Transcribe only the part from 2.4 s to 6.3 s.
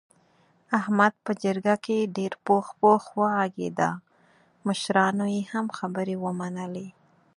پوخ پوخ و غږېدا مشرانو یې هم خبرې